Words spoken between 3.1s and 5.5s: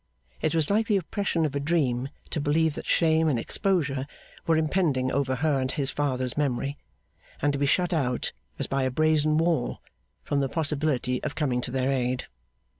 and exposure were impending over